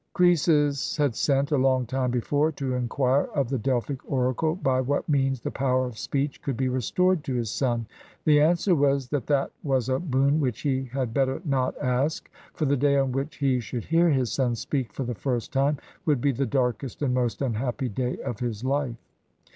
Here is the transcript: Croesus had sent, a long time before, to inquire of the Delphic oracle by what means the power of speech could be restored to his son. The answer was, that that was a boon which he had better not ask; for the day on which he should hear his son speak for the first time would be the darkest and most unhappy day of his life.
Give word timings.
Croesus 0.13 0.97
had 0.97 1.13
sent, 1.15 1.51
a 1.51 1.57
long 1.59 1.85
time 1.85 2.09
before, 2.09 2.51
to 2.53 2.73
inquire 2.73 3.25
of 3.35 3.49
the 3.49 3.59
Delphic 3.59 3.99
oracle 4.11 4.55
by 4.55 4.81
what 4.81 5.07
means 5.07 5.41
the 5.41 5.51
power 5.51 5.85
of 5.85 5.99
speech 5.99 6.41
could 6.41 6.57
be 6.57 6.67
restored 6.69 7.23
to 7.23 7.35
his 7.35 7.51
son. 7.51 7.85
The 8.25 8.41
answer 8.41 8.73
was, 8.73 9.09
that 9.09 9.27
that 9.27 9.51
was 9.61 9.89
a 9.89 9.99
boon 9.99 10.39
which 10.39 10.61
he 10.61 10.85
had 10.85 11.13
better 11.13 11.39
not 11.45 11.77
ask; 11.79 12.31
for 12.55 12.65
the 12.65 12.77
day 12.77 12.97
on 12.97 13.11
which 13.11 13.35
he 13.35 13.59
should 13.59 13.85
hear 13.85 14.09
his 14.09 14.31
son 14.31 14.55
speak 14.55 14.91
for 14.91 15.03
the 15.03 15.13
first 15.13 15.53
time 15.53 15.77
would 16.07 16.19
be 16.19 16.31
the 16.31 16.47
darkest 16.47 17.03
and 17.03 17.13
most 17.13 17.39
unhappy 17.39 17.87
day 17.89 18.17
of 18.25 18.39
his 18.39 18.63
life. 18.63 18.95